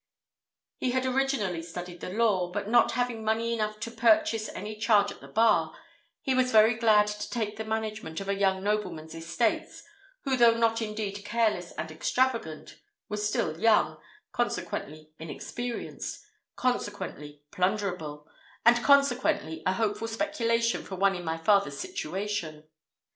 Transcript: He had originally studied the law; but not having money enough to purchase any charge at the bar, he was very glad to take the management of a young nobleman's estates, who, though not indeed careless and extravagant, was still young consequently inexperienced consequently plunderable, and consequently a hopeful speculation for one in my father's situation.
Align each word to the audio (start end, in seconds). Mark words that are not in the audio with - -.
He 0.77 0.93
had 0.93 1.05
originally 1.05 1.61
studied 1.61 1.99
the 2.01 2.09
law; 2.09 2.51
but 2.51 2.67
not 2.67 2.93
having 2.93 3.23
money 3.23 3.53
enough 3.53 3.79
to 3.81 3.91
purchase 3.91 4.49
any 4.49 4.75
charge 4.75 5.11
at 5.11 5.21
the 5.21 5.27
bar, 5.27 5.77
he 6.23 6.33
was 6.33 6.51
very 6.51 6.73
glad 6.73 7.05
to 7.05 7.29
take 7.29 7.55
the 7.55 7.63
management 7.63 8.19
of 8.19 8.27
a 8.27 8.33
young 8.33 8.63
nobleman's 8.63 9.13
estates, 9.13 9.83
who, 10.23 10.35
though 10.35 10.55
not 10.57 10.81
indeed 10.81 11.23
careless 11.23 11.71
and 11.73 11.91
extravagant, 11.91 12.79
was 13.09 13.29
still 13.29 13.59
young 13.59 13.99
consequently 14.31 15.11
inexperienced 15.19 16.25
consequently 16.55 17.43
plunderable, 17.51 18.25
and 18.65 18.83
consequently 18.83 19.61
a 19.67 19.73
hopeful 19.73 20.07
speculation 20.07 20.83
for 20.83 20.95
one 20.95 21.13
in 21.15 21.23
my 21.23 21.37
father's 21.37 21.77
situation. 21.79 22.63